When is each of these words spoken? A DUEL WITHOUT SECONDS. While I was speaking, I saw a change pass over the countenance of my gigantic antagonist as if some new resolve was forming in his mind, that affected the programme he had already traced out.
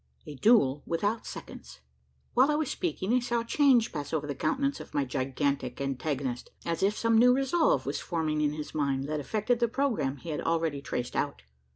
A 0.25 0.33
DUEL 0.33 0.81
WITHOUT 0.87 1.27
SECONDS. 1.27 1.79
While 2.33 2.49
I 2.49 2.55
was 2.55 2.71
speaking, 2.71 3.13
I 3.13 3.19
saw 3.19 3.41
a 3.41 3.45
change 3.45 3.91
pass 3.91 4.11
over 4.11 4.25
the 4.25 4.33
countenance 4.33 4.79
of 4.79 4.95
my 4.95 5.05
gigantic 5.05 5.79
antagonist 5.79 6.49
as 6.65 6.81
if 6.81 6.97
some 6.97 7.19
new 7.19 7.35
resolve 7.35 7.85
was 7.85 7.99
forming 8.01 8.41
in 8.41 8.53
his 8.53 8.73
mind, 8.73 9.03
that 9.07 9.19
affected 9.19 9.59
the 9.59 9.67
programme 9.67 10.17
he 10.17 10.29
had 10.29 10.41
already 10.41 10.81
traced 10.81 11.15
out. 11.15 11.43